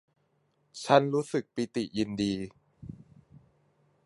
[0.83, 2.33] ฉันรู้สึกปิติยินดี